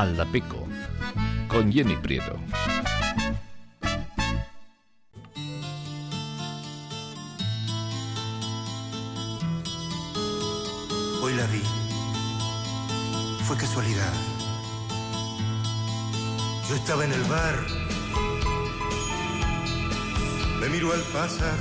[0.00, 0.66] Aldapeco
[1.46, 2.40] con Jenny Prieto.
[11.22, 11.62] Hoy la vi.
[13.44, 14.14] Fue casualidad.
[16.70, 17.56] Yo estaba en el bar.
[20.60, 21.58] Me miró al pasar.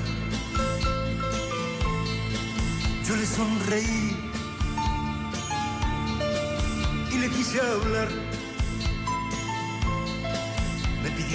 [3.05, 4.15] Yo le sonreí
[7.11, 8.28] y le quise hablar.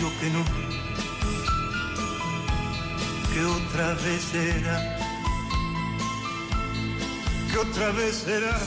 [0.05, 0.45] Que no,
[3.33, 4.99] que otra vez era,
[7.51, 8.59] que otra vez era,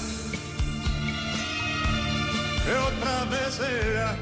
[2.66, 4.18] que otra vez era.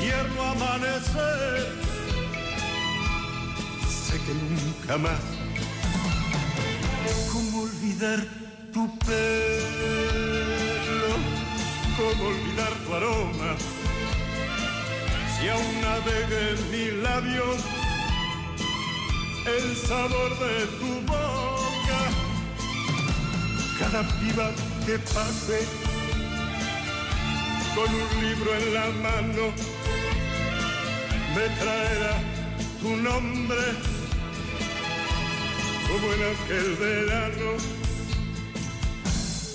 [0.00, 1.72] Tierno amanecer,
[3.88, 5.20] sé que nunca más.
[7.32, 8.20] ¿Cómo olvidar
[8.74, 10.20] tu pelo?
[11.96, 13.56] ¿Cómo olvidar tu aroma?
[15.40, 17.44] Si aún navega en mi labio
[19.46, 22.00] el sabor de tu boca,
[23.78, 24.50] cada piba
[24.84, 25.66] que pase
[27.74, 29.44] con un libro en la mano
[31.34, 32.14] me traerá
[32.82, 33.64] tu nombre
[35.88, 37.80] como en aquel verano.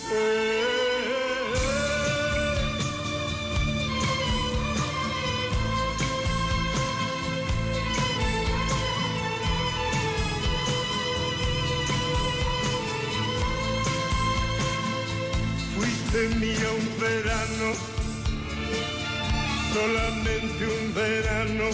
[0.08, 0.95] Fuiste
[16.16, 17.74] mía un verano,
[19.74, 21.70] solamente un verano.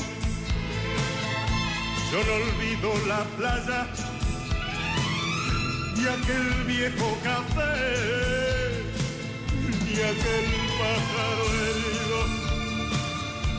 [2.12, 3.88] Yo no olvido la playa
[5.96, 8.72] y aquel viejo café
[9.88, 10.48] y aquel
[10.80, 12.20] pájaro herido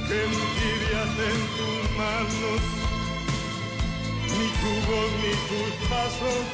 [0.09, 2.60] que envidias en tus manos
[4.32, 6.44] ni tu voz ni tus pasos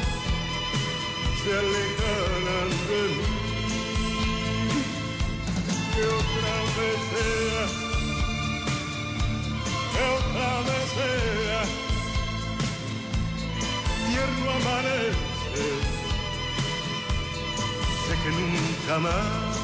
[1.42, 3.37] se alejarán de mí
[5.98, 7.64] que otra vez sea
[9.92, 11.62] que otra vez sea
[14.06, 15.66] tierno amanece
[18.06, 19.57] sé que nunca más.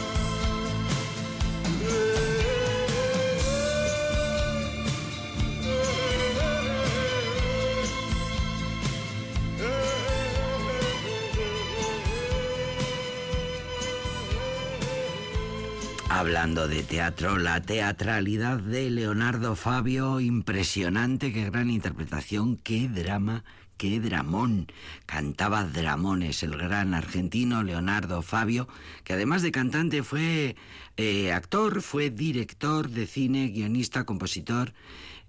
[16.24, 23.44] Hablando de teatro, la teatralidad de Leonardo Fabio, impresionante, qué gran interpretación, qué drama,
[23.76, 24.68] qué dramón.
[25.04, 28.68] Cantaba dramones el gran argentino Leonardo Fabio,
[29.04, 30.56] que además de cantante fue
[30.96, 34.72] eh, actor, fue director de cine, guionista, compositor.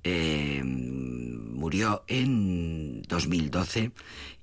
[0.08, 3.92] Eh, murió en 2012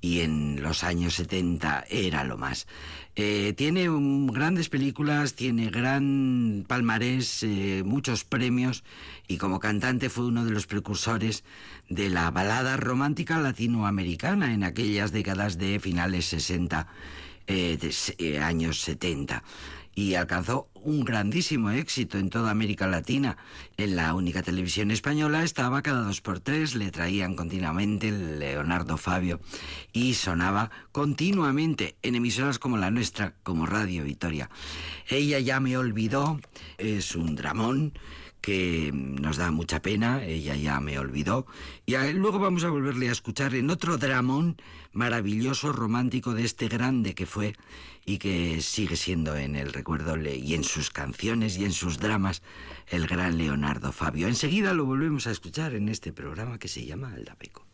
[0.01, 2.67] y en los años 70 era lo más.
[3.15, 3.87] Eh, tiene
[4.33, 8.83] grandes películas, tiene gran palmarés, eh, muchos premios
[9.29, 11.45] y como cantante fue uno de los precursores
[11.89, 16.89] de la balada romántica latinoamericana en aquellas décadas de finales 60,
[17.47, 19.45] eh, de, eh, años 70
[19.95, 23.37] y alcanzó un grandísimo éxito en toda América Latina.
[23.77, 29.41] En la única televisión española estaba cada dos por tres, le traían continuamente Leonardo Fabio
[29.93, 34.51] y sonaba continuamente en emisoras como la nuestra, como Radio Victoria.
[35.09, 36.41] Ella ya me olvidó,
[36.79, 37.93] es un dramón
[38.43, 41.47] que nos da mucha pena, ella ya me olvidó,
[41.87, 44.57] y luego vamos a volverle a escuchar en otro dramón
[44.93, 47.55] maravilloso, romántico de este grande que fue
[48.05, 52.43] y que sigue siendo en el recuerdo y en sus canciones y en sus dramas
[52.89, 54.27] el gran Leonardo Fabio.
[54.27, 57.65] Enseguida lo volvemos a escuchar en este programa que se llama Aldapeco.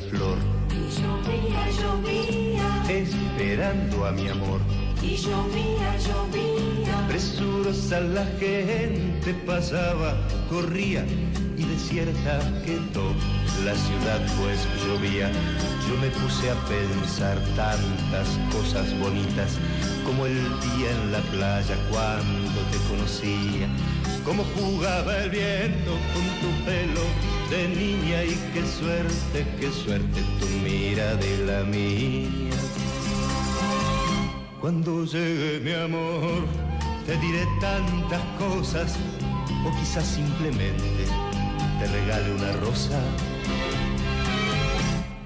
[0.00, 0.38] Flor.
[0.70, 2.84] Y llovía, llovía.
[2.88, 4.60] Esperando a mi amor.
[5.02, 7.06] Y llovía, llovía.
[7.08, 10.16] Presurosa la gente pasaba,
[10.48, 11.04] corría
[11.56, 13.14] y desierta quedó
[13.64, 15.30] la ciudad pues llovía.
[15.88, 19.58] Yo me puse a pensar tantas cosas bonitas
[20.04, 23.68] como el día en la playa cuando te conocía,
[24.24, 27.00] como jugaba el viento con tu pelo
[27.50, 32.56] de niña y qué suerte, qué suerte tu mira de la mía.
[34.60, 36.46] Cuando llegue mi amor,
[37.06, 38.96] te diré tantas cosas
[39.66, 41.04] o quizás simplemente
[41.80, 43.00] te regale una rosa.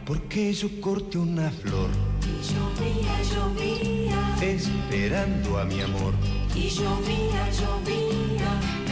[0.07, 1.91] Porque yo corte una flor.
[2.23, 4.37] Y llovía, llovía.
[4.41, 6.15] Esperando a mi amor.
[6.55, 8.06] Y llovía, llovía.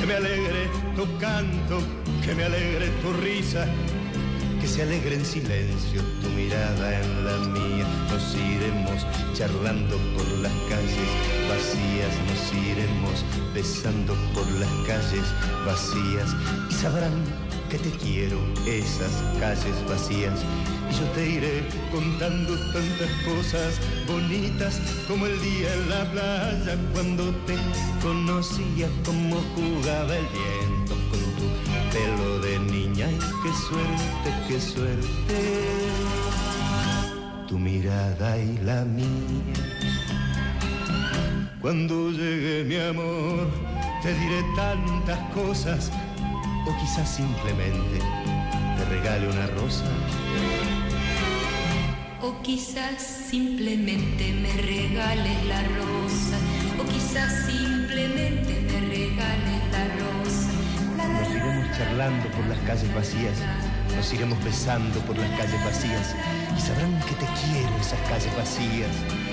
[0.05, 1.79] Que me alegre tu canto,
[2.23, 3.65] que me alegre tu risa.
[4.61, 7.87] Que se alegre en silencio tu mirada en la mía.
[8.11, 11.09] Nos iremos charlando por las calles
[11.49, 13.25] vacías, nos iremos
[13.55, 15.25] besando por las calles
[15.65, 16.37] vacías
[16.69, 17.15] y sabrán
[17.71, 20.39] que te quiero esas calles vacías.
[20.91, 27.31] Y yo te iré contando tantas cosas bonitas como el día en la playa cuando
[27.47, 27.57] te
[28.03, 31.47] conocía, como jugaba el viento con tu
[31.93, 33.11] pelo de niña.
[33.11, 35.37] Y qué suerte, qué suerte,
[37.49, 39.55] tu mirada y la mía.
[41.61, 43.49] Cuando llegue mi amor,
[44.03, 45.91] te diré tantas cosas
[46.67, 48.01] o quizás simplemente
[48.77, 49.85] te regale una rosa.
[52.25, 56.39] O quizás simplemente me regales la rosa.
[56.81, 60.51] O quizás simplemente me regales la rosa.
[61.21, 63.37] Nos iremos charlando por las calles vacías,
[63.95, 66.17] nos iremos besando por las calles vacías
[66.57, 69.24] y sabrán que te quiero esas calles vacías.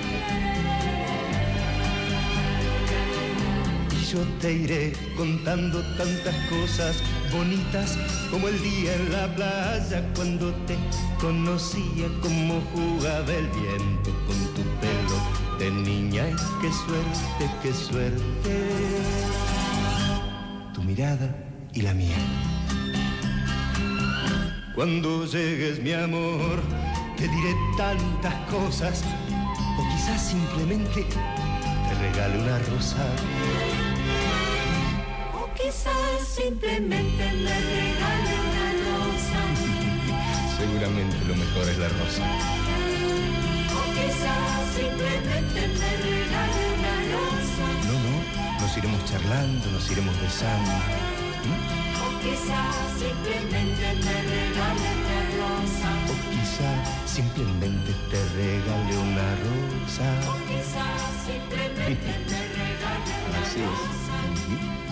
[4.12, 7.96] Yo te iré contando tantas cosas bonitas
[8.30, 10.76] como el día en la playa cuando te
[11.18, 16.28] conocía, como jugaba el viento con tu pelo de niña.
[16.28, 18.68] Y qué suerte, qué suerte,
[20.74, 21.34] tu mirada
[21.72, 22.18] y la mía.
[24.74, 26.60] Cuando llegues mi amor,
[27.16, 29.02] te diré tantas cosas
[29.78, 31.06] o quizás simplemente
[31.88, 33.91] te regale una rosa.
[35.72, 39.40] O quizás simplemente me regale una rosa.
[40.58, 42.24] Seguramente lo mejor es la rosa.
[43.72, 47.64] O quizás simplemente me regale una rosa.
[47.88, 48.14] No, no,
[48.60, 50.72] nos iremos charlando, nos iremos besando.
[52.04, 55.88] O quizás simplemente me regale una rosa.
[56.12, 56.70] O quizá
[57.06, 60.06] simplemente te regale una rosa.
[60.28, 63.66] O quizás simplemente me regale una Así es.
[63.66, 64.91] rosa.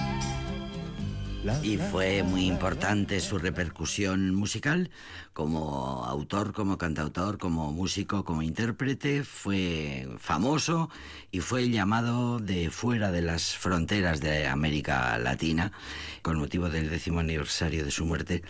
[1.62, 4.90] Y fue muy importante su repercusión musical
[5.32, 9.24] como autor, como cantautor, como músico, como intérprete.
[9.24, 10.90] Fue famoso
[11.30, 15.72] y fue llamado de fuera de las fronteras de América Latina.
[16.20, 18.42] Con motivo del décimo aniversario de su muerte,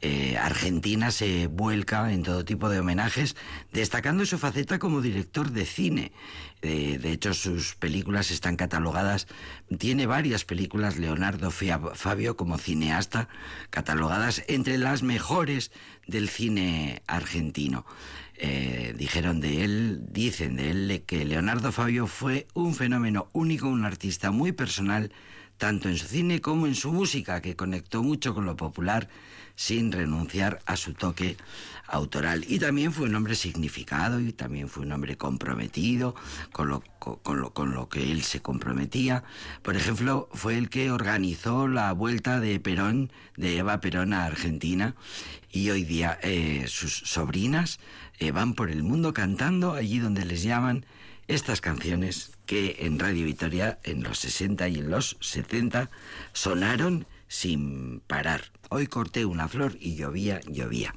[0.00, 3.34] eh, Argentina se vuelca en todo tipo de homenajes,
[3.72, 6.12] destacando su faceta como director de cine.
[6.66, 9.26] Eh, de hecho, sus películas están catalogadas,
[9.78, 13.28] tiene varias películas Leonardo Fabio como cineasta,
[13.70, 15.70] catalogadas entre las mejores
[16.06, 17.86] del cine argentino.
[18.38, 23.84] Eh, dijeron de él, dicen de él que Leonardo Fabio fue un fenómeno único, un
[23.84, 25.10] artista muy personal,
[25.56, 29.08] tanto en su cine como en su música, que conectó mucho con lo popular
[29.54, 31.36] sin renunciar a su toque
[31.88, 32.44] autoral.
[32.48, 36.14] Y también fue un hombre significado y también fue un hombre comprometido
[36.52, 39.24] con lo, con, lo, con lo que él se comprometía.
[39.62, 44.94] Por ejemplo, fue el que organizó la vuelta de Perón, de Eva Perón a Argentina,
[45.50, 47.78] y hoy día eh, sus sobrinas
[48.18, 50.84] eh, van por el mundo cantando allí donde les llaman
[51.28, 55.90] estas canciones que en Radio Victoria en los 60 y en los 70
[56.32, 58.52] sonaron sin parar.
[58.68, 60.94] Hoy corté una flor y llovía, llovía.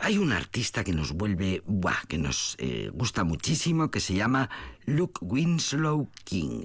[0.00, 4.50] Hay un artista que nos vuelve, buah, que nos eh, gusta muchísimo, que se llama
[4.86, 6.64] Luke Winslow King.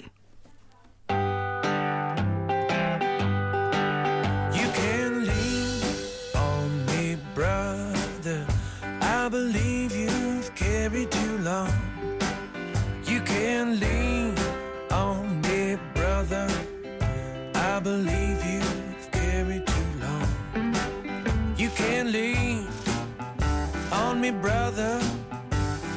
[24.31, 24.99] Me, brother.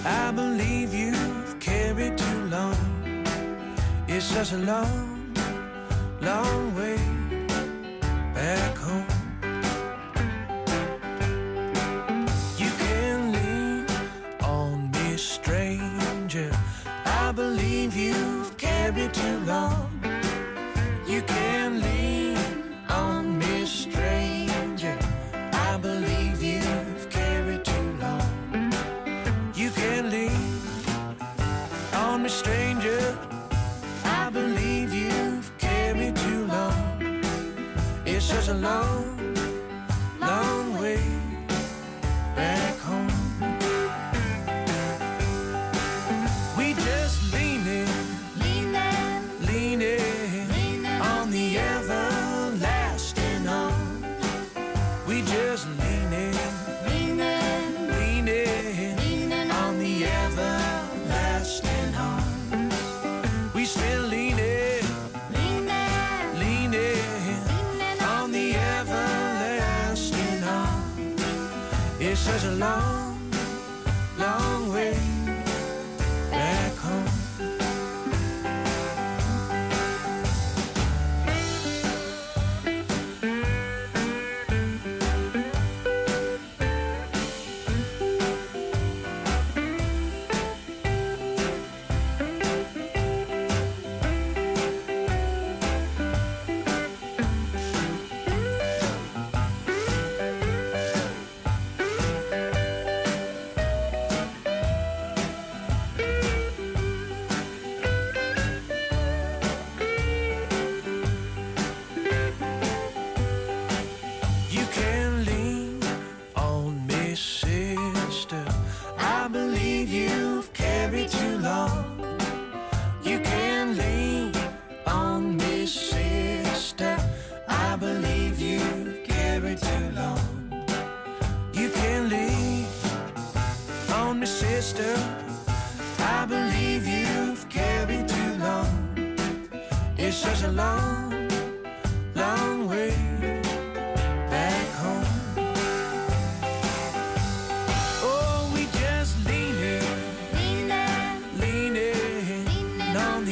[0.05, 2.77] I believe you've carried too long.
[4.09, 5.35] It's such a long,
[6.21, 6.99] long way
[8.35, 9.07] back home.
[12.57, 13.87] You can lean
[14.43, 16.51] on me, stranger.
[17.05, 19.89] I believe you've carried too long.
[21.07, 21.92] You can lean
[38.63, 39.35] long,
[40.21, 41.01] long way
[42.37, 43.09] back home.
[46.57, 47.89] We just leaning,
[51.01, 54.05] on the everlasting arm.
[55.09, 55.67] We just
[72.45, 72.92] alone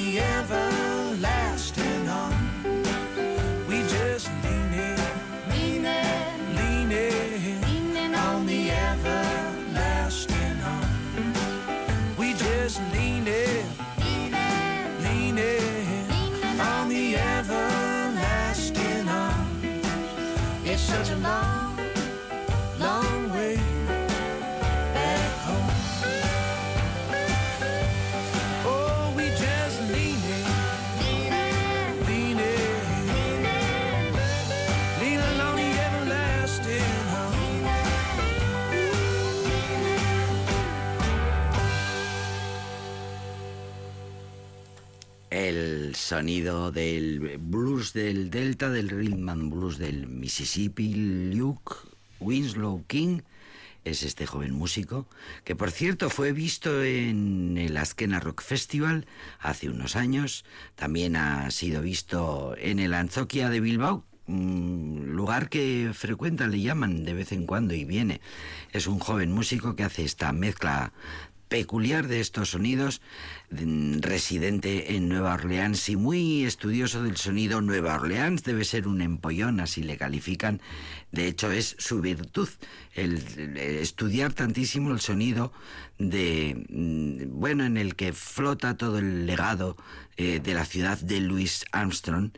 [0.00, 0.79] we ever
[46.10, 50.92] sonido del blues del Delta, del rhythm and blues del Mississippi,
[51.32, 51.72] Luke
[52.18, 53.20] Winslow King,
[53.84, 55.06] es este joven músico,
[55.44, 59.06] que por cierto fue visto en el Askena Rock Festival
[59.38, 65.92] hace unos años, también ha sido visto en el Anzokia de Bilbao, mm, lugar que
[65.94, 68.20] frecuenta, le llaman de vez en cuando y viene.
[68.72, 70.92] Es un joven músico que hace esta mezcla
[71.50, 73.02] peculiar de estos sonidos,
[73.50, 79.02] mm, residente en Nueva Orleans y muy estudioso del sonido Nueva Orleans, debe ser un
[79.02, 80.62] empollón, así le califican.
[81.10, 82.48] De hecho, es su virtud,
[82.94, 85.52] el, el estudiar tantísimo el sonido
[85.98, 89.76] de, mm, bueno, en el que flota todo el legado
[90.16, 92.30] eh, de la ciudad de Louis Armstrong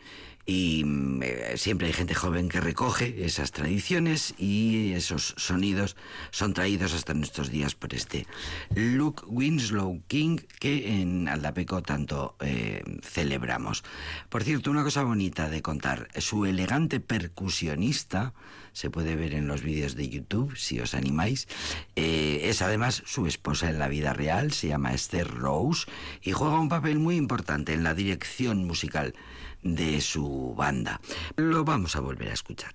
[0.52, 5.96] y mm, eh, siempre hay gente joven que recoge esas tradiciones y esos sonidos
[6.30, 8.26] son traídos hasta nuestros días por este
[8.74, 13.82] Luke Winslow King que en Aldapeco tanto eh, celebramos.
[14.28, 18.34] Por cierto, una cosa bonita de contar, su elegante percusionista,
[18.72, 21.48] se puede ver en los vídeos de YouTube si os animáis,
[21.96, 25.86] eh, es además su esposa en la vida real, se llama Esther Rose
[26.22, 29.14] y juega un papel muy importante en la dirección musical
[29.62, 31.00] de su banda.
[31.36, 32.74] Lo vamos a volver a escuchar.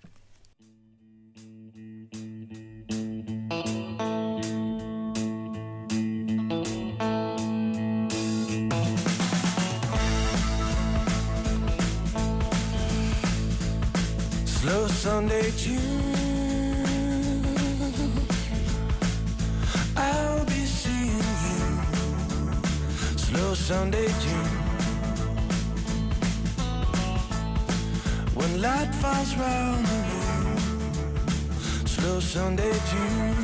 [14.45, 15.77] Slow Sunday June.
[19.95, 21.67] I'll be seeing you.
[23.17, 24.46] Slow Sunday June.
[28.59, 30.57] light falls round the room
[31.85, 33.35] Slow Sunday June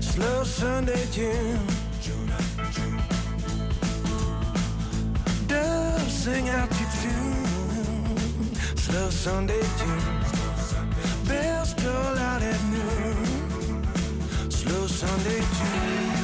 [0.00, 1.66] Slow Sunday June
[5.46, 8.16] Doves sing out your tune.
[8.76, 10.20] Slow Sunday June
[11.28, 14.50] Bells call out at noon.
[14.50, 16.17] Slow Sunday June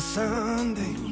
[0.00, 1.09] Sunday.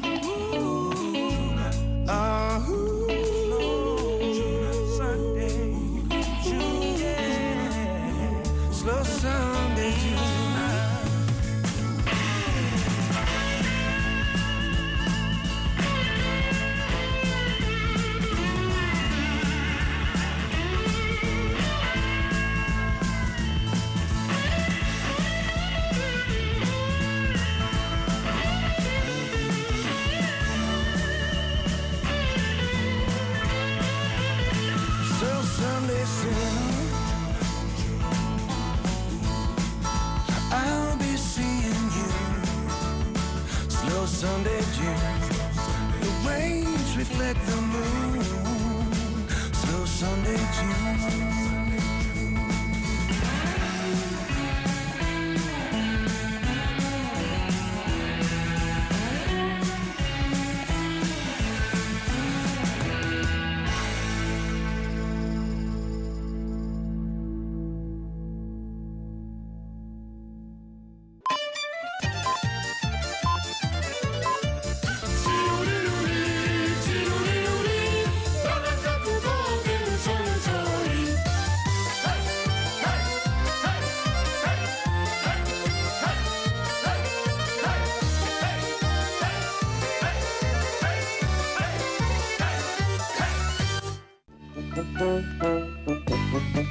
[95.41, 96.68] Música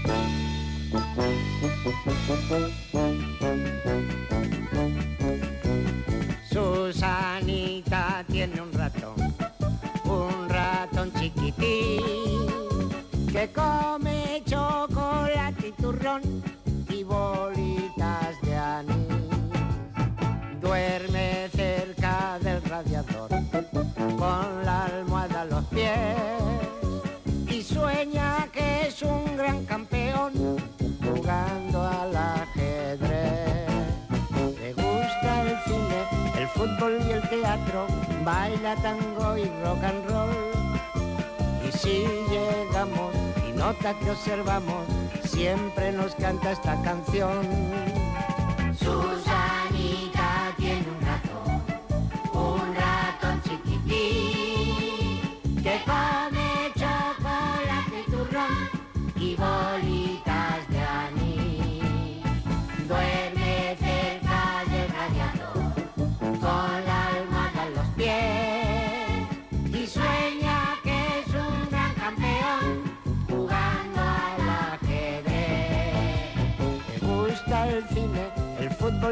[39.38, 40.30] y rock and roll.
[41.67, 43.13] Y si llegamos
[43.47, 44.86] y nota que observamos,
[45.23, 47.45] siempre nos canta esta canción.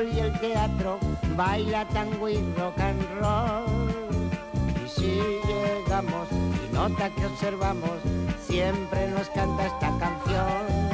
[0.04, 1.00] y el teatro,
[1.36, 3.66] baila tango y rock and roll.
[4.84, 8.00] Y si llegamos y nota que observamos,
[8.46, 10.85] siempre nos canta esta canción.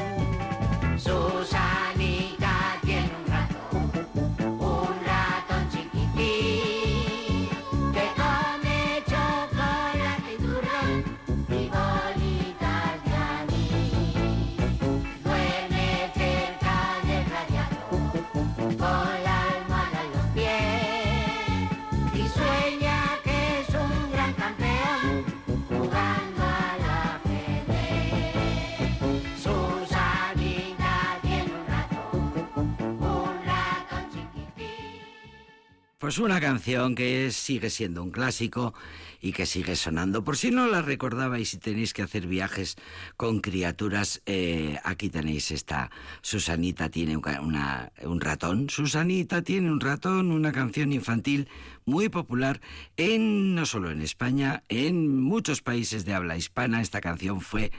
[36.17, 38.73] Una canción que sigue siendo un clásico
[39.21, 40.23] y que sigue sonando.
[40.23, 42.75] Por si no la recordabais y tenéis que hacer viajes
[43.17, 45.91] con criaturas, eh, aquí tenéis esta.
[46.21, 48.69] Susanita tiene un ratón.
[48.69, 51.47] Susanita tiene un ratón, una canción infantil
[51.85, 52.61] muy popular
[52.97, 56.81] en no solo en España, en muchos países de habla hispana.
[56.81, 57.71] Esta canción fue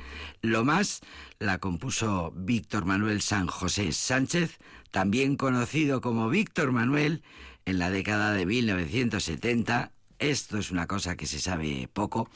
[0.43, 1.01] lo más.
[1.39, 4.59] La compuso Víctor Manuel San José Sánchez,
[4.93, 7.23] también conocido como Víctor Manuel,
[7.65, 12.31] en la década de 1970 esto es una cosa que se sabe poco.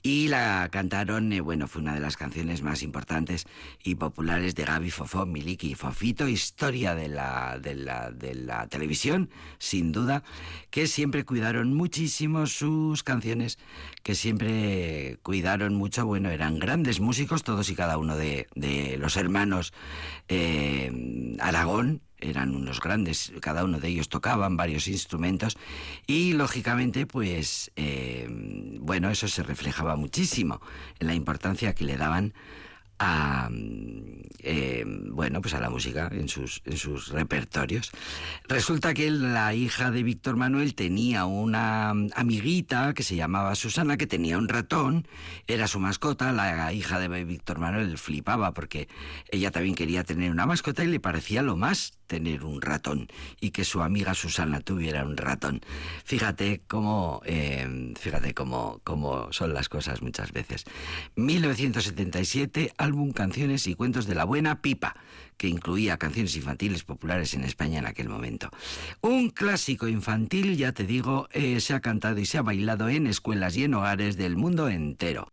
[0.00, 3.46] Y la cantaron, eh, bueno, fue una de las canciones más importantes
[3.82, 8.68] y populares de Gaby Fofó, Miliki y Fofito, historia de la, de, la, de la
[8.68, 10.22] televisión, sin duda,
[10.70, 13.58] que siempre cuidaron muchísimo sus canciones,
[14.04, 19.16] que siempre cuidaron mucho, bueno, eran grandes músicos, todos y cada uno de, de los
[19.16, 19.72] hermanos
[20.28, 25.58] eh, Aragón, eran unos grandes, cada uno de ellos tocaban varios instrumentos
[26.06, 28.26] y lógicamente pues eh,
[28.80, 30.60] bueno, eso se reflejaba muchísimo
[30.98, 32.32] en la importancia que le daban
[33.02, 33.48] a
[34.44, 37.90] eh, bueno pues a la música en sus en sus repertorios.
[38.48, 44.06] Resulta que la hija de Víctor Manuel tenía una amiguita que se llamaba Susana que
[44.06, 45.08] tenía un ratón
[45.48, 48.88] era su mascota la hija de Víctor Manuel flipaba porque
[49.30, 53.08] ella también quería tener una mascota y le parecía lo más tener un ratón
[53.40, 55.62] y que su amiga Susana tuviera un ratón.
[56.04, 60.64] Fíjate cómo, eh, fíjate cómo, cómo son las cosas muchas veces.
[61.16, 64.94] 1977, álbum Canciones y Cuentos de la Buena Pipa,
[65.38, 68.50] que incluía canciones infantiles populares en España en aquel momento.
[69.00, 73.06] Un clásico infantil, ya te digo, eh, se ha cantado y se ha bailado en
[73.06, 75.32] escuelas y en hogares del mundo entero.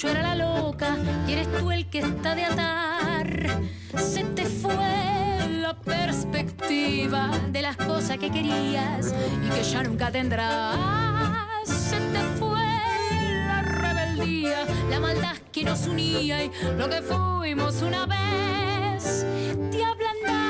[0.00, 3.60] Tuyo era la loca, y eres tú el que está de atar.
[3.96, 9.12] Se te fue la perspectiva de las cosas que querías
[9.44, 11.68] y que ya nunca tendrás.
[11.68, 12.66] Se te fue
[13.46, 19.26] la rebeldía, la maldad que nos unía y lo que fuimos una vez.
[19.70, 20.49] Te ablandaste,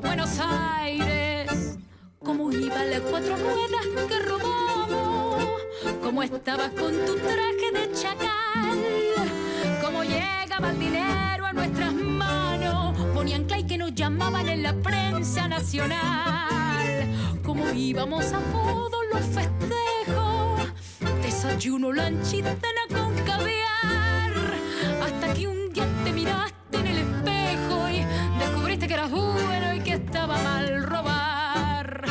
[0.00, 1.76] Buenos Aires.
[2.22, 5.44] ¿Cómo iban las cuatro ruedas que robamos?
[6.02, 8.78] ¿Cómo estabas con tu traje de chacal?
[9.82, 12.96] ¿Cómo llegaba el dinero a nuestras manos?
[13.12, 17.08] Ponían clay que nos llamaban en la prensa nacional.
[17.44, 20.60] ¿Cómo íbamos a todos los festejos?
[21.22, 22.54] Desayuno, lanchita
[28.88, 32.04] que eras bueno y que estaba mal robar.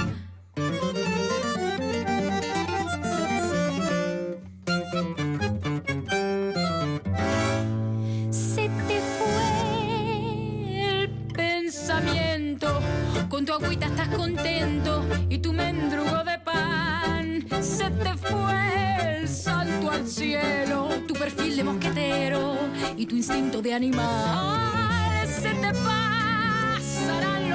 [8.29, 12.79] Se te fue el pensamiento.
[13.27, 17.43] Con tu agüita estás contento y tu mendrugo de pan.
[17.59, 20.89] Se te fue el salto al cielo.
[21.07, 22.55] Tu perfil de mosquetero
[22.95, 24.76] y tu instinto de animal.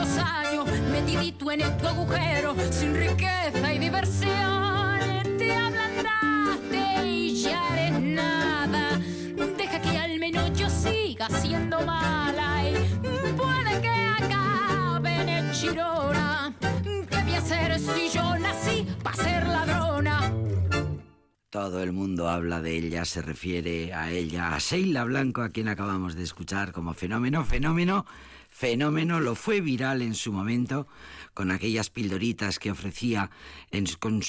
[0.03, 4.99] Los años metidito en tu agujero sin riqueza y diversión.
[5.39, 8.99] Te ablandaste y ya eres nada.
[9.57, 12.75] Deja que al menos yo siga siendo mala y
[13.37, 16.53] puede que acabe en el chirona.
[16.83, 20.33] ¿Qué voy a hacer si yo nací para ser ladrona?
[21.49, 25.69] Todo el mundo habla de ella, se refiere a ella, a Sheila Blanco, a quien
[25.69, 28.05] acabamos de escuchar como fenómeno, fenómeno,
[28.63, 30.87] fenómeno, lo fue viral en su momento
[31.35, 33.31] con aquellas pildoritas que ofrecía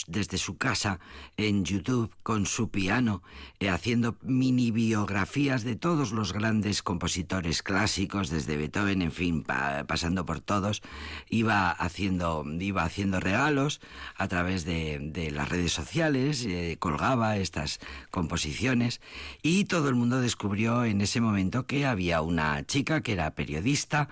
[0.07, 0.99] desde su casa
[1.37, 3.21] en YouTube con su piano,
[3.59, 9.83] eh, haciendo mini biografías de todos los grandes compositores clásicos, desde Beethoven, en fin, pa-
[9.85, 10.81] pasando por todos,
[11.29, 13.81] iba haciendo, iba haciendo regalos
[14.15, 17.79] a través de, de las redes sociales, eh, colgaba estas
[18.11, 19.01] composiciones
[19.41, 24.07] y todo el mundo descubrió en ese momento que había una chica que era periodista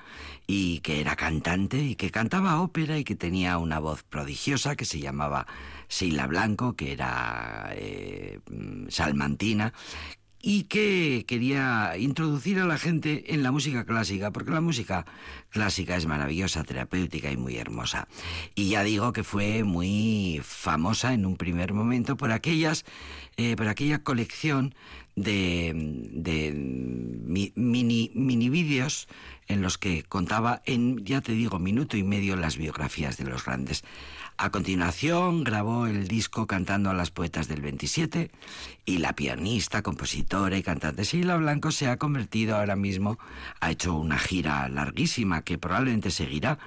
[0.47, 4.85] y que era cantante y que cantaba ópera y que tenía una voz prodigiosa que
[4.85, 5.45] se llamaba
[5.89, 9.73] Sheila Blanco, que era eh, mm, salmantina
[10.41, 15.05] y que quería introducir a la gente en la música clásica, porque la música
[15.49, 18.07] clásica es maravillosa, terapéutica y muy hermosa.
[18.55, 22.85] Y ya digo que fue muy famosa en un primer momento por aquellas,
[23.37, 24.73] eh, por aquella colección
[25.15, 29.07] de, de mini, mini vídeos
[29.47, 33.45] en los que contaba en, ya te digo, minuto y medio las biografías de los
[33.45, 33.83] grandes.
[34.37, 38.31] A continuación grabó el disco Cantando a las Poetas del 27
[38.85, 43.19] y la pianista, compositora y cantante Sheila Blanco se ha convertido ahora mismo,
[43.59, 46.57] ha hecho una gira larguísima que probablemente seguirá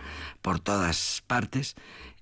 [0.41, 1.75] por todas partes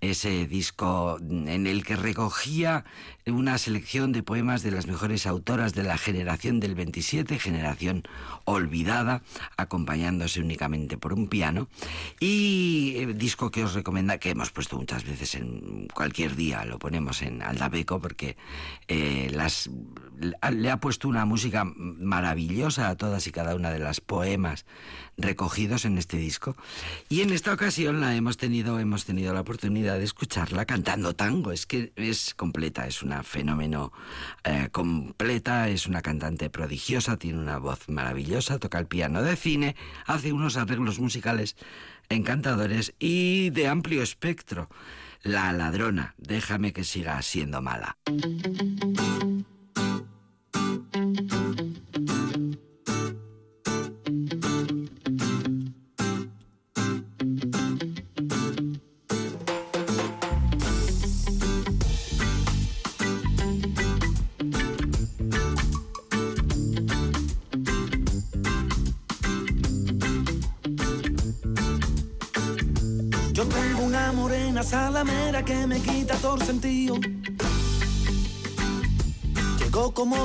[0.03, 2.85] ese disco en el que recogía
[3.25, 8.03] una selección de poemas de las mejores autoras de la generación del 27, generación
[8.45, 9.23] olvidada,
[9.57, 11.69] acompañándose únicamente por un piano,
[12.19, 16.81] y eh, disco que os recomienda, que hemos puesto muchas veces en cualquier día, lo
[16.81, 18.37] ponemos en Aldabeco, porque
[18.89, 19.71] eh, las,
[20.23, 24.65] le ha puesto una música maravillosa a todas y cada una de las poemas
[25.17, 26.57] recogidos en este disco.
[27.09, 31.53] Y en esta ocasión la hemos tenido, hemos tenido la oportunidad de escucharla cantando tango.
[31.53, 33.93] Es que es completa, es una fenómeno
[34.45, 39.77] eh, completa, es una cantante prodigiosa, tiene una voz maravillosa, toca el piano de cine,
[40.07, 41.57] hace unos arreglos musicales
[42.09, 44.69] encantadores y de amplio espectro.
[45.23, 47.97] La ladrona, déjame que siga siendo mala.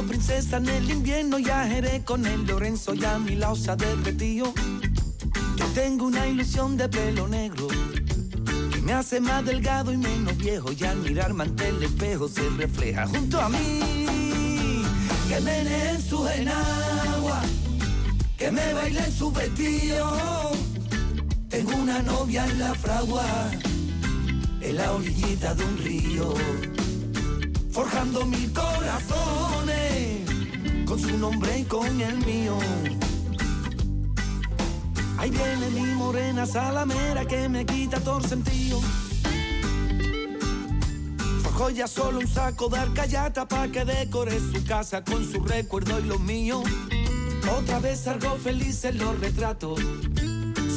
[0.08, 4.54] Princesa en el invierno, ya ajeré con el Lorenzo, ya mi lausa derretido.
[5.58, 7.68] Yo tengo una ilusión de pelo negro
[8.72, 10.72] que me hace más delgado y menos viejo.
[10.72, 14.86] Y al mirarme ante el espejo se refleja junto a mí.
[15.28, 17.42] Que me en su enagua,
[18.38, 20.52] que me baile en su vestido.
[21.50, 23.26] Tengo una novia en la fragua
[24.62, 26.34] en la orillita de un río,
[27.72, 29.87] forjando mil corazones
[30.88, 32.58] con su nombre y con el mío.
[35.18, 38.80] Ahí viene mi morena salamera que me quita todo sentido.
[41.76, 46.04] Ya solo un saco de arcayata pa' que decore su casa con su recuerdo y
[46.04, 46.64] los míos.
[47.58, 49.80] Otra vez salgo feliz en los retratos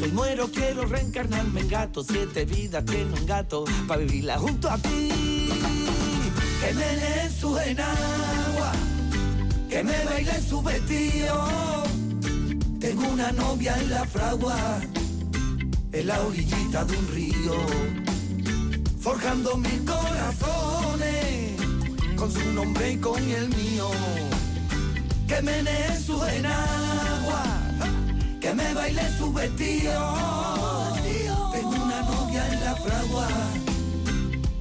[0.00, 2.02] soy muero, quiero reencarnarme en gato.
[2.02, 5.10] Siete vidas tiene un gato para vivirla junto a ti.
[6.60, 8.39] Que me lee su enagua,
[9.70, 11.34] que me baile su vestido.
[12.80, 14.80] Tengo una novia en la fragua,
[15.92, 17.54] en la orillita de un río.
[19.00, 21.56] Forjando mil corazones,
[22.16, 23.90] con su nombre y con el mío.
[25.28, 27.60] Que me lee su enagua
[28.40, 29.92] que me baile su vestido.
[31.52, 33.28] Tengo una novia en la fragua,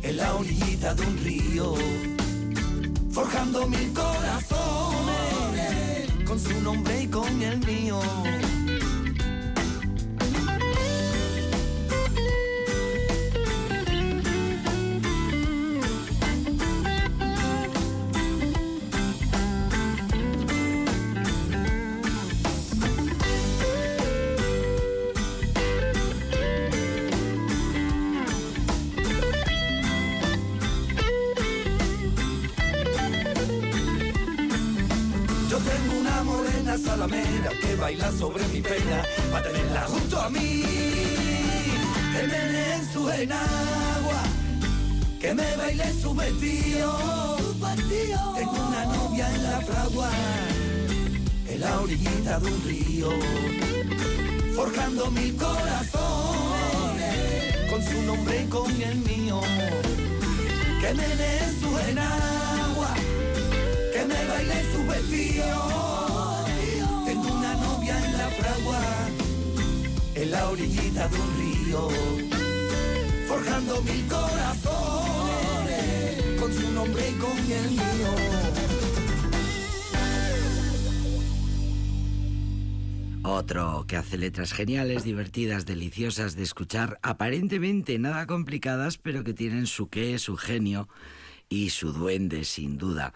[0.04, 1.74] en la orillita de un río,
[3.12, 4.50] forjando mil corazones,
[6.26, 8.00] con su nombre y con el mío.
[52.39, 53.10] De un río,
[54.56, 57.10] forjando mil corazones,
[57.69, 59.41] con su nombre y con el mío.
[60.82, 62.93] Que me en su enagua,
[63.93, 65.99] que me baile su vestido
[68.39, 68.82] fragua
[70.15, 71.89] en la orillita de un río,
[73.28, 75.60] forjando mil corazones
[76.39, 78.68] con su nombre y con el mío.
[83.39, 89.65] Otro que hace letras geniales, divertidas, deliciosas de escuchar, aparentemente nada complicadas, pero que tienen
[89.65, 90.89] su qué, su genio
[91.47, 93.13] y su duende, sin duda.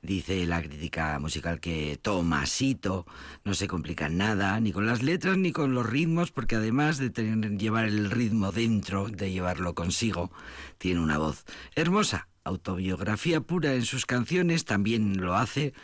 [0.00, 3.04] Dice la crítica musical que Tomasito
[3.44, 7.10] no se complica nada, ni con las letras ni con los ritmos, porque además de
[7.10, 10.32] tener, llevar el ritmo dentro, de llevarlo consigo,
[10.78, 15.74] tiene una voz hermosa, autobiografía pura en sus canciones, también lo hace.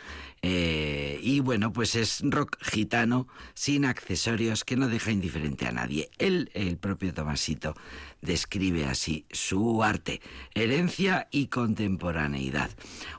[0.41, 6.09] Eh, y bueno, pues es rock gitano, sin accesorios, que no deja indiferente a nadie.
[6.17, 7.75] Él, el propio Tomasito,
[8.21, 10.21] describe así su arte,
[10.53, 12.71] herencia y contemporaneidad.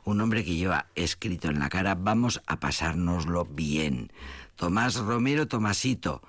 [0.05, 4.11] Un hombre que lleva escrito en la cara, vamos a pasárnoslo bien.
[4.57, 6.23] Tomás Romero Tomasito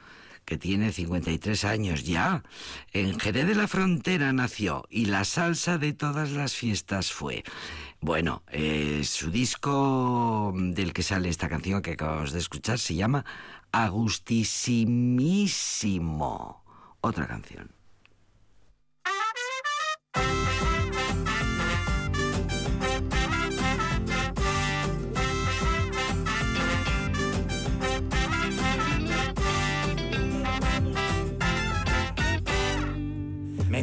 [0.45, 2.43] que tiene 53 años ya.
[2.93, 7.43] En Jerez de la Frontera nació y la salsa de todas las fiestas fue.
[7.99, 13.25] Bueno, eh, su disco del que sale esta canción que acabamos de escuchar se llama
[13.71, 16.63] Agustisimísimo.
[17.01, 17.75] Otra canción.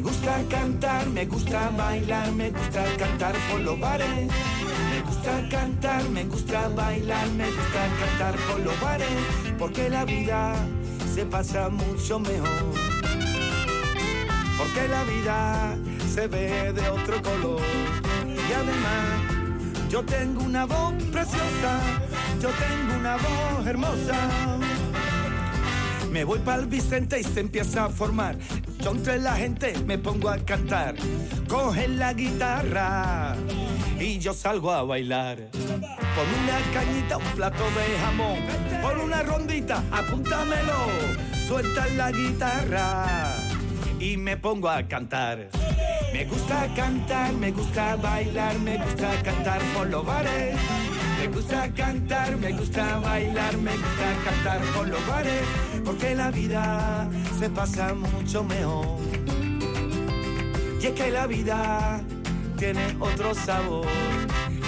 [0.03, 4.29] Gusta cantar, me gusta bailar, me gusta cantar por los bares.
[4.91, 9.09] Me gusta cantar, me gusta bailar, me gusta cantar por los bares.
[9.59, 10.55] Porque la vida
[11.15, 12.75] se pasa mucho mejor.
[14.59, 15.77] Porque la vida
[16.13, 17.63] se ve de otro color.
[18.27, 21.81] Y además, yo tengo una voz preciosa,
[22.41, 24.19] yo tengo una voz hermosa.
[26.11, 28.37] Me voy para el Vicente y se empieza a formar.
[28.83, 30.97] Yo entre la gente me pongo a cantar.
[31.49, 33.37] Cogen la guitarra
[34.01, 35.39] y yo salgo a bailar.
[35.53, 38.39] Por una cañita, un plato de jamón.
[38.83, 40.89] Por una rondita, apúntamelo.
[41.47, 43.35] Suelta la guitarra
[44.01, 45.49] y me pongo a cantar.
[46.13, 50.57] Me gusta cantar, me gusta bailar, me gusta cantar por los bares.
[51.23, 55.43] Me gusta cantar, me gusta bailar, me gusta cantar por los bares,
[55.85, 58.99] porque la vida se pasa mucho mejor.
[60.81, 62.01] Y es que la vida
[62.57, 63.87] tiene otro sabor.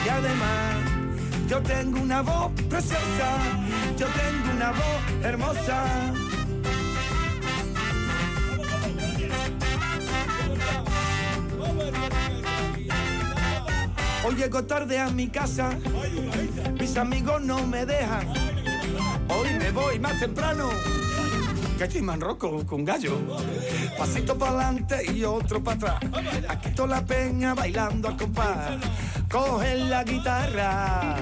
[0.04, 0.76] Y además,
[1.48, 3.38] yo tengo una voz preciosa,
[3.96, 5.84] yo tengo una voz hermosa.
[14.26, 15.76] Hoy llego tarde a mi casa,
[16.78, 18.26] mis amigos no me dejan.
[19.28, 20.70] Hoy me voy más temprano,
[21.76, 23.18] que estoy manroco con gallo.
[23.98, 26.12] Pasito para adelante y otro para atrás.
[26.48, 28.72] Aquí toda la peña bailando al compás.
[29.30, 31.16] Cogen la guitarra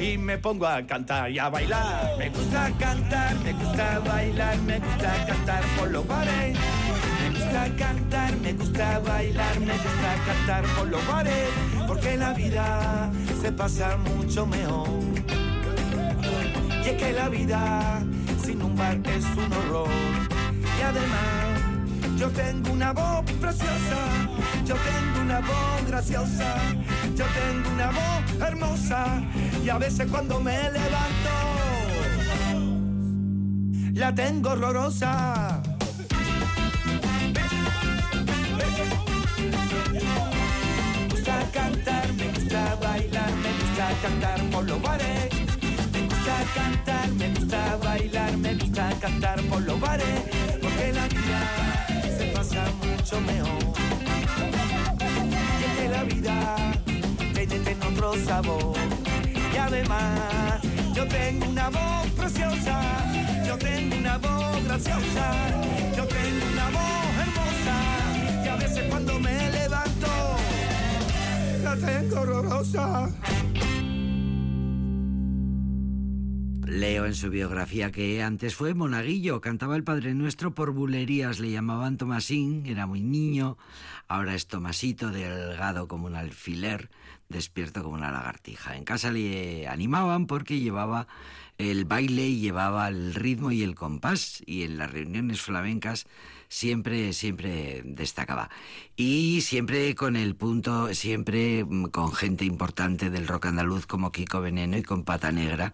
[0.00, 2.16] y me pongo a cantar y a bailar.
[2.18, 6.58] Me gusta cantar, me gusta bailar, me gusta cantar por los bares.
[7.20, 11.48] Me gusta cantar, me gusta bailar, me gusta cantar por los bares,
[11.86, 15.43] porque la vida se pasa mucho mejor.
[16.84, 18.02] Y es que la vida
[18.44, 19.88] sin un bar es un horror.
[20.78, 23.96] Y además, yo tengo una voz preciosa,
[24.66, 26.56] yo tengo una voz graciosa,
[27.16, 29.22] yo tengo una voz hermosa.
[29.64, 31.34] Y a veces cuando me levanto,
[33.94, 35.62] la tengo horrorosa.
[39.90, 45.33] Me gusta cantar, me gusta bailar, me gusta cantar por los bares.
[46.54, 50.20] Cantar, me gusta bailar, me gusta cantar por los bares.
[50.62, 51.40] Porque la vida
[52.18, 53.58] se pasa mucho mejor.
[55.60, 56.74] Y es que la vida
[57.46, 58.76] tiene otro sabor.
[59.52, 60.62] Y además,
[60.94, 62.80] yo tengo una voz preciosa,
[63.46, 65.26] yo tengo una voz graciosa,
[65.96, 67.76] yo tengo una voz hermosa.
[68.44, 70.08] Y a veces cuando me levanto,
[71.62, 73.10] la tengo horrorosa.
[76.74, 81.52] Leo en su biografía que antes fue monaguillo, cantaba el Padre Nuestro por bulerías, le
[81.52, 83.56] llamaban Tomasín, era muy niño,
[84.08, 86.90] ahora es Tomasito, delgado como un alfiler,
[87.28, 88.76] despierto como una lagartija.
[88.76, 91.06] En casa le animaban porque llevaba
[91.58, 96.06] el baile y llevaba el ritmo y el compás y en las reuniones flamencas
[96.48, 98.50] siempre, siempre destacaba.
[98.96, 104.40] Y siempre con el punto, siempre mm, con gente importante del rock andaluz como Kiko
[104.40, 105.72] Veneno y con Pata Negra.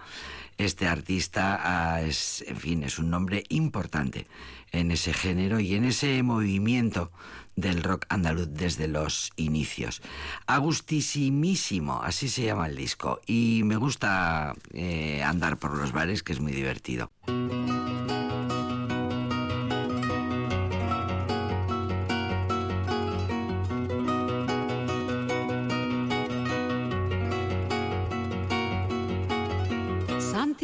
[0.61, 4.27] Este artista ah, es, en fin, es un nombre importante
[4.73, 7.11] en ese género y en ese movimiento
[7.57, 10.03] del rock andaluz desde los inicios.
[10.47, 13.23] Agustisimísimo, así se llama el disco.
[13.27, 17.11] Y me gusta eh, andar por los bares, que es muy divertido.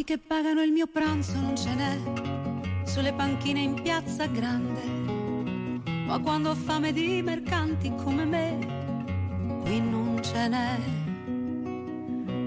[0.07, 1.97] Che pagano il mio pranzo non ce n'è
[2.85, 4.81] sulle panchine in piazza grande.
[6.05, 10.79] Ma quando ho fame di mercanti come me, qui non ce n'è.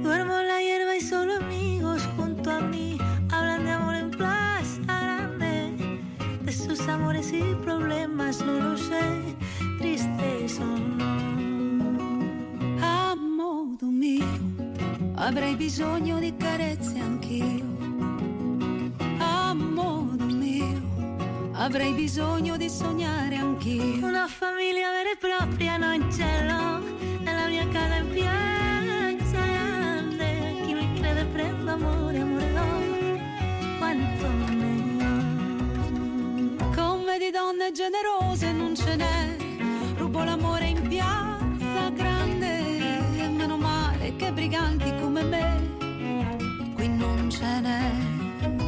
[0.00, 2.96] Duermo la hierba y solo amigos junto a mí
[3.28, 5.98] hablan de amor en plaza grande.
[6.40, 9.36] De sus amores y problemas no lo sé,
[9.78, 11.19] tristes o no.
[15.20, 17.78] Avrei bisogno di carezze anch'io.
[19.18, 20.80] A modo mio,
[21.52, 24.06] avrei bisogno di sognare anch'io.
[24.06, 26.80] Una famiglia vera e propria non ce l'ho
[27.20, 30.62] nella mia casa in piazza grande.
[30.64, 36.70] Chi mi crede prendo amore, amore do, quanto ne ho.
[36.74, 39.36] Come di donne generose non ce n'è,
[39.96, 42.78] rubo l'amore in piazza grande.
[43.36, 45.09] Meno male che briganti come
[47.70, 47.88] non
[48.40, 48.58] ce n'è.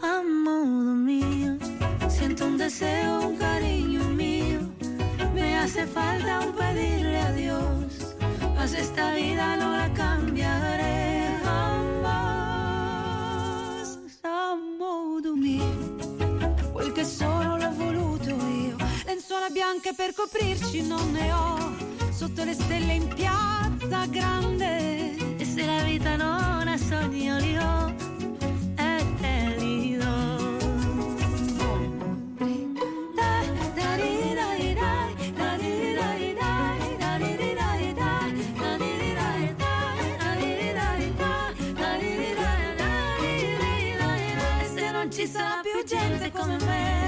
[0.00, 1.56] A modo mío,
[2.08, 4.60] siento un deseo, un cariño mío.
[5.34, 8.14] Me hace falta un pedirle a Dios,
[8.54, 12.08] mas esta vida no la cambiaré jamás.
[14.22, 15.96] A modo mio,
[16.72, 18.76] quel che sono l'ho voluto io.
[19.06, 21.74] Lenzuola bianche per coprirci non ne ho,
[22.12, 25.16] sotto le stelle in piazza grande.
[25.36, 27.94] E se la vita non ha sogni li ho,
[28.76, 30.14] e te li do.
[44.74, 46.99] Se non ci sarà più gente come me,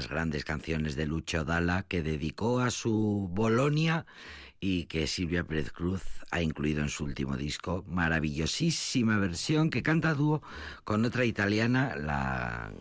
[0.00, 4.06] las grandes canciones de Lucho Dalla que dedicó a su Bolonia
[4.58, 7.84] y que Silvia Pérez Cruz ha incluido en su último disco.
[7.86, 10.40] Maravillosísima versión que canta dúo
[10.84, 12.72] con otra italiana, la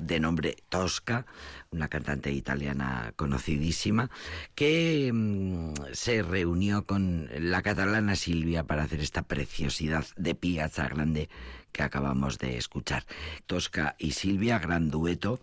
[0.00, 1.26] de nombre Tosca,
[1.72, 4.08] una cantante italiana conocidísima,
[4.54, 11.28] que mm, se reunió con la catalana Silvia para hacer esta preciosidad de Piazza Grande
[11.72, 13.04] que acabamos de escuchar.
[13.46, 15.40] Tosca y Silvia, gran dueto,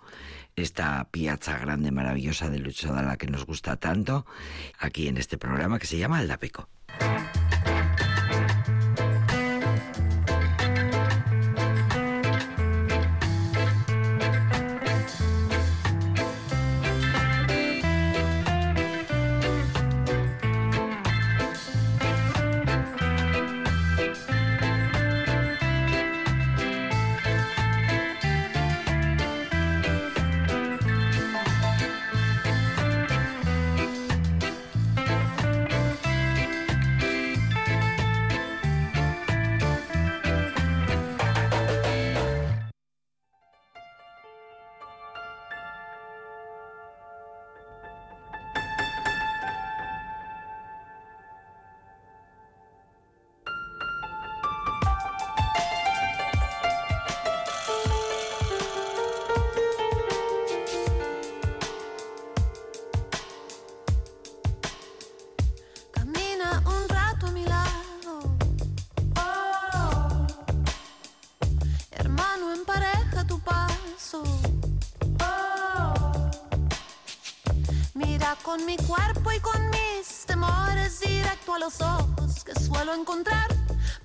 [0.56, 4.26] esta Piazza Grande maravillosa de Lucho Dalla que nos gusta tanto,
[4.80, 6.28] aquí en este programa que se llama El
[78.56, 83.48] con mi cuerpo y con mis temores directo a los ojos que suelo encontrar.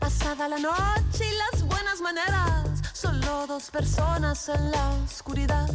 [0.00, 5.70] Pasada la noche y las buenas maneras, solo dos personas en la oscuridad.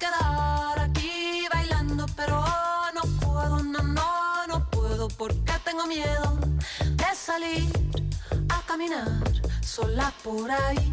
[0.00, 2.44] quedar aquí bailando, pero
[2.94, 6.38] no puedo, no, no, no puedo porque tengo miedo
[6.80, 7.70] de salir
[8.48, 9.22] a caminar
[9.62, 10.92] sola por ahí.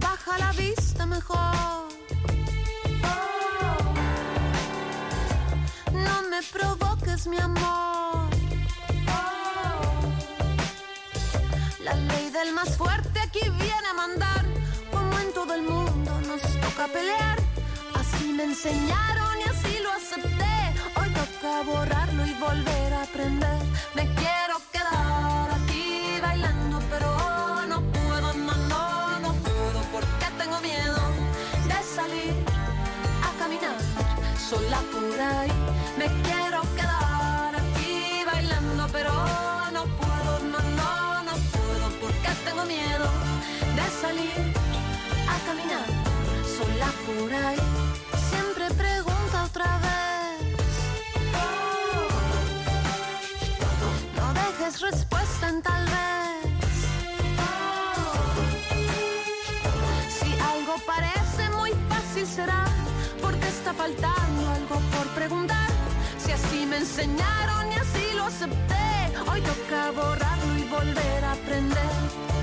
[0.00, 1.89] Baja la vista mejor.
[7.26, 8.30] Mi amor.
[9.08, 10.00] Oh,
[11.84, 14.44] la ley del más fuerte aquí viene a mandar.
[14.92, 17.38] Como en todo el mundo nos toca pelear.
[17.94, 20.56] Así me enseñaron y así lo acepté.
[20.96, 23.60] Hoy toca borrarlo y volver a aprender.
[23.94, 31.00] Me quiero quedar aquí bailando, pero no puedo, no, no, no puedo porque tengo miedo
[31.68, 32.34] de salir
[33.28, 33.76] a caminar
[34.48, 35.52] sola por ahí.
[35.98, 36.59] Me quiero
[38.92, 39.12] pero
[39.72, 43.06] no puedo, no, no, no puedo porque tengo miedo
[43.76, 44.54] de salir
[45.28, 45.86] a caminar
[46.56, 47.58] sola por ahí.
[48.30, 50.56] Siempre pregunta otra vez.
[54.16, 56.74] No dejes respuesta en tal vez.
[60.18, 62.64] Si algo parece muy fácil será
[63.20, 65.69] porque está faltando algo por preguntar.
[66.80, 68.74] Enseñaron y así lo acepté,
[69.30, 72.39] hoy toca borrarlo y volver a aprender.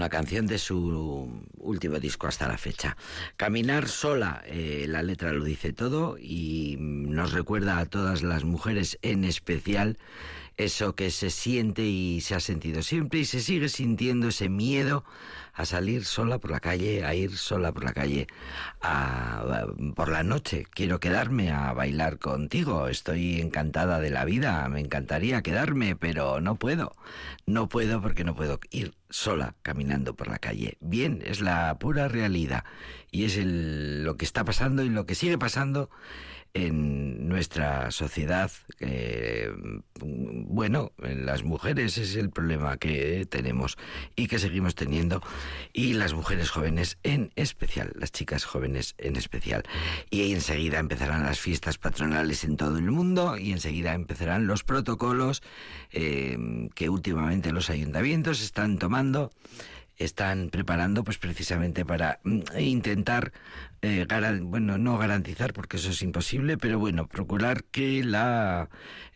[0.00, 1.28] Una canción de su
[1.58, 2.96] último disco hasta la fecha.
[3.36, 8.98] Caminar sola, eh, la letra lo dice todo y nos recuerda a todas las mujeres
[9.02, 9.98] en especial
[10.56, 15.04] eso que se siente y se ha sentido siempre y se sigue sintiendo ese miedo
[15.60, 18.26] a salir sola por la calle, a ir sola por la calle
[18.80, 20.66] a- por la noche.
[20.70, 22.88] Quiero quedarme a bailar contigo.
[22.88, 24.66] Estoy encantada de la vida.
[24.68, 26.92] Me encantaría quedarme, pero no puedo.
[27.46, 30.76] No puedo porque no puedo ir sola caminando por la calle.
[30.80, 32.64] Bien, es la pura realidad
[33.10, 35.90] y es el- lo que está pasando y lo que sigue pasando
[36.54, 38.50] en nuestra sociedad.
[38.80, 39.50] eh,
[40.02, 43.78] bueno, en las mujeres es el problema que tenemos
[44.16, 45.22] y que seguimos teniendo
[45.72, 49.62] y las mujeres jóvenes en especial, las chicas jóvenes en especial.
[50.10, 54.64] Y ahí enseguida empezarán las fiestas patronales en todo el mundo y enseguida empezarán los
[54.64, 55.42] protocolos
[55.92, 56.36] eh,
[56.74, 59.30] que últimamente los ayuntamientos están tomando
[60.00, 63.32] están preparando pues precisamente para mm, intentar
[63.82, 64.06] eh,
[64.42, 68.68] bueno no garantizar porque eso es imposible pero bueno procurar que la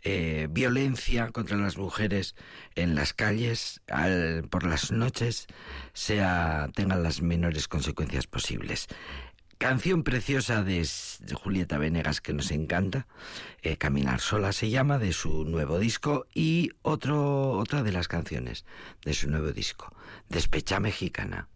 [0.03, 2.35] eh, violencia contra las mujeres
[2.75, 5.47] en las calles al- por las noches
[5.93, 8.87] sea tenga las menores consecuencias posibles
[9.57, 10.85] Canción preciosa de
[11.33, 13.07] Julieta Venegas que nos encanta,
[13.63, 18.67] eh, Caminar sola se llama, de su nuevo disco, y otro, otra de las canciones
[19.05, 19.95] de su nuevo disco,
[20.29, 21.49] Despecha Mexicana.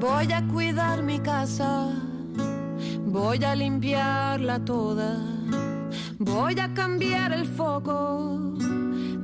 [0.00, 1.88] Voy a cuidar mi casa,
[3.04, 5.18] voy a limpiarla toda,
[6.20, 8.54] voy a cambiar el foco,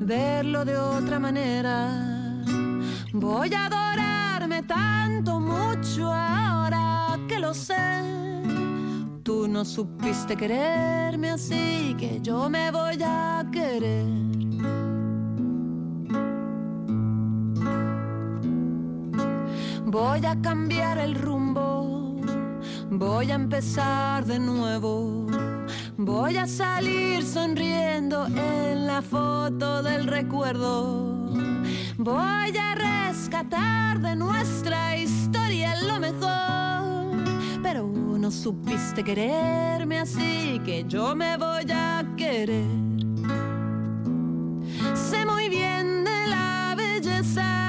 [0.01, 2.45] verlo de otra manera.
[3.13, 8.03] Voy a adorarme tanto, mucho ahora que lo sé.
[9.23, 14.54] Tú no supiste quererme así que yo me voy a querer.
[19.95, 22.17] Voy a cambiar el rumbo,
[22.91, 25.29] voy a empezar de nuevo.
[25.97, 31.31] Voy a salir sonriendo en la foto del recuerdo.
[31.97, 37.63] Voy a rescatar de nuestra historia lo mejor.
[37.63, 42.67] Pero no supiste quererme así que yo me voy a querer.
[44.93, 47.65] Sé muy bien de la belleza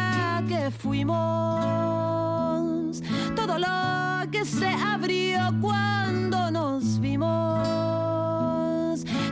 [0.72, 1.16] fuimos,
[1.68, 1.85] que
[4.60, 7.30] se abrió cuando nos vimos.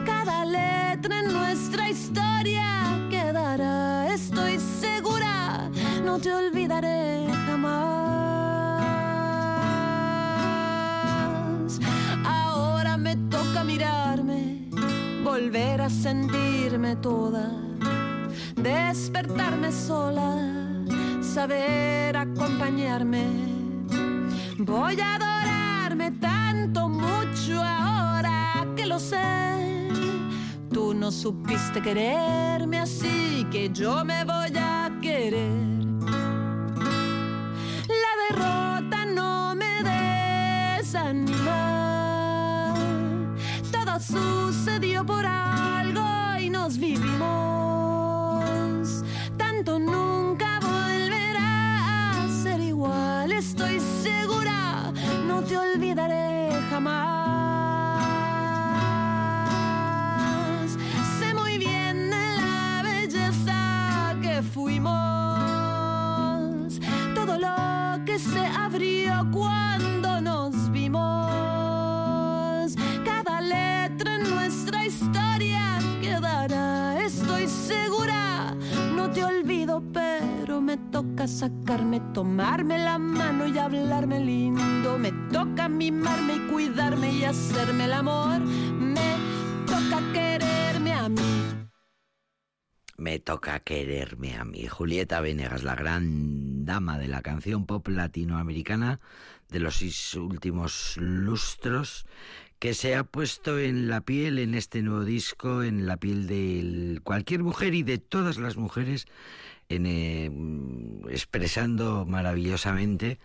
[0.05, 2.63] Cada letra en nuestra historia
[3.09, 5.69] quedará, estoy segura,
[6.03, 8.83] no te olvidaré jamás.
[12.25, 14.69] Ahora me toca mirarme,
[15.23, 17.63] volver a sentirme toda
[18.63, 20.37] despertarme sola,
[21.21, 23.52] saber acompañarme.
[24.59, 29.89] Voy a adorarme tanto, mucho ahora que lo sé.
[30.71, 35.49] Tú no supiste quererme así que yo me voy a querer.
[37.87, 39.81] La derrota no me
[40.77, 41.55] desanima.
[43.71, 45.52] Todo sucedió por algo
[82.23, 84.97] tomarme la mano y hablarme lindo.
[84.97, 88.39] Me toca mimarme y cuidarme y hacerme el amor.
[88.39, 89.17] Me
[89.67, 91.43] toca quererme a mí.
[92.95, 94.67] Me toca quererme a mí.
[94.67, 99.01] Julieta Venegas, la gran dama de la canción pop latinoamericana
[99.49, 102.05] de los seis últimos lustros,
[102.57, 107.01] que se ha puesto en la piel en este nuevo disco, en la piel de
[107.03, 109.07] cualquier mujer y de todas las mujeres,
[109.85, 110.31] eh,
[111.09, 113.19] expresando maravillosamente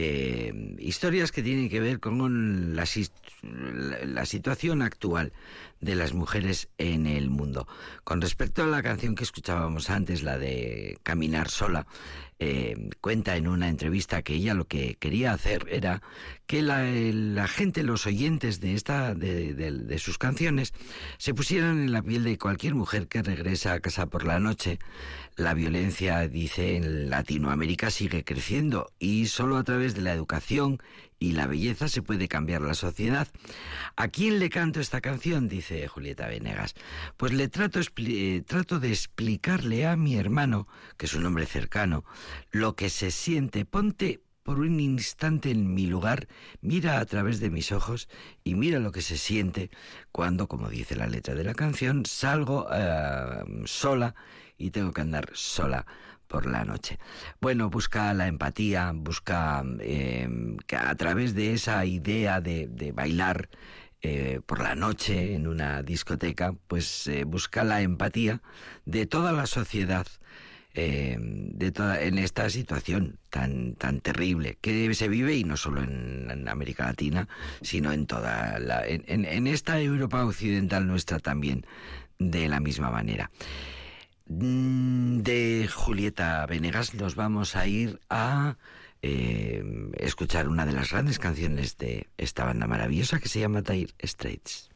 [0.00, 2.84] eh, historias que tienen que ver con la,
[4.06, 5.32] la- situación actual
[5.80, 7.66] de las mujeres en el mundo.
[8.04, 11.86] Con respecto a la canción que escuchábamos antes, la de Caminar sola,
[12.40, 16.02] eh, cuenta en una entrevista que ella lo que quería hacer era
[16.46, 20.72] que la, gente, los oyentes de, esta, de- de sus canciones,
[21.18, 24.78] se pusieran en la piel de cualquier mujer que regresa a casa por la noche.
[25.36, 30.78] La violencia, dice, en Latinoamérica sigue creciendo y solo a través de la educación
[31.18, 33.28] y la belleza se puede cambiar la sociedad.
[33.96, 35.48] ¿A quién le canto esta canción?
[35.48, 36.74] dice Julieta Venegas.
[37.16, 42.04] Pues le trato, eh, trato de explicarle a mi hermano, que es un hombre cercano,
[42.50, 43.64] lo que se siente.
[43.64, 46.26] Ponte por un instante en mi lugar,
[46.62, 48.08] mira a través de mis ojos
[48.44, 49.70] y mira lo que se siente
[50.10, 54.14] cuando, como dice la letra de la canción, salgo eh, sola
[54.56, 55.84] y tengo que andar sola
[56.28, 56.98] por la noche.
[57.40, 59.64] Bueno, busca la empatía, busca
[60.66, 63.48] que a través de esa idea de, bailar
[64.02, 68.40] eh, por la noche en una discoteca, pues eh, busca la empatía
[68.84, 70.06] de toda la sociedad
[70.74, 75.82] eh, de toda, en esta situación tan, tan terrible que se vive y no solo
[75.82, 77.26] en, América Latina,
[77.62, 81.66] sino en toda la, en- en esta Europa occidental nuestra también,
[82.18, 83.30] de la misma manera.
[84.30, 88.58] De Julieta Venegas nos vamos a ir a
[89.00, 89.64] eh,
[89.96, 94.67] escuchar una de las grandes canciones de esta banda maravillosa que se llama Dire Straits.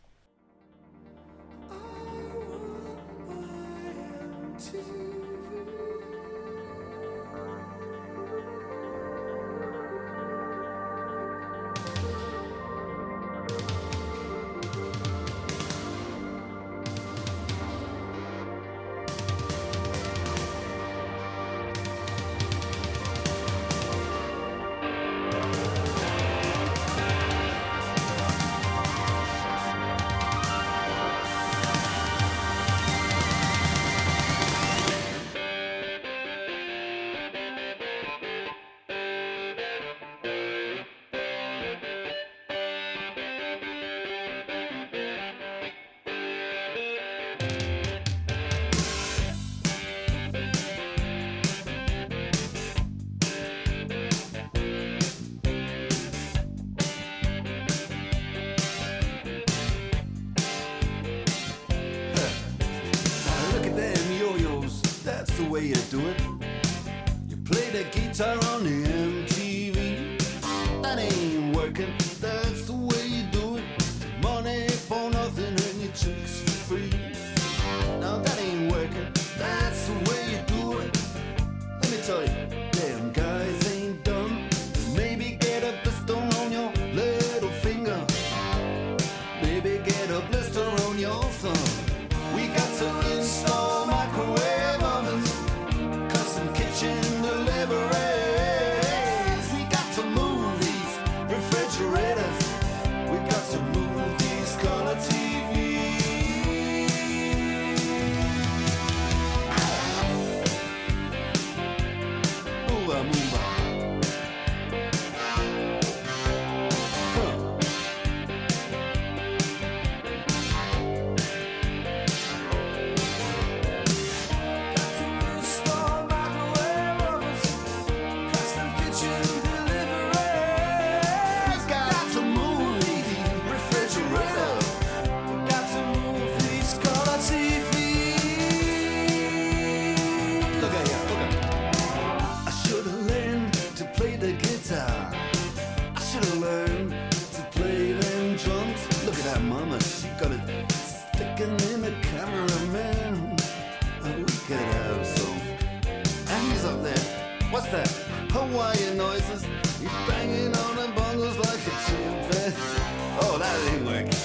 [159.03, 159.43] Noises.
[159.81, 162.83] He's banging on the bongos like a chimpanzee.
[163.23, 164.23] Oh, that ain't working.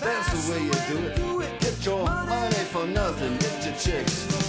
[0.00, 1.60] That's the way you do it.
[1.60, 4.43] Get your money for nothing, get your chicks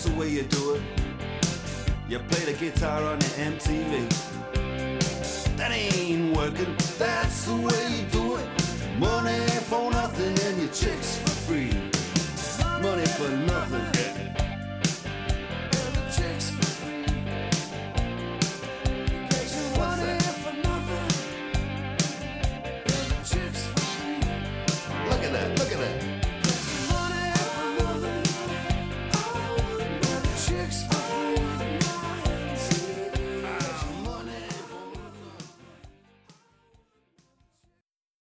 [0.00, 0.82] That's the way you do it.
[2.08, 4.08] You play the guitar on your MTV.
[5.58, 6.74] That ain't working.
[6.96, 7.79] That's the way